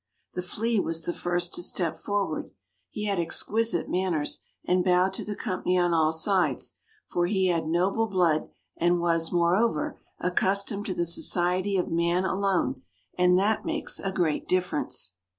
[0.33, 2.49] The Flea was the first to step forward.
[2.89, 6.73] He had exquisite manners, and bowed to the company on all sides;
[7.07, 12.81] for he had noble blood, and was, moreover, accustomed to the society of man alone;
[13.15, 15.11] and that makes a great difference.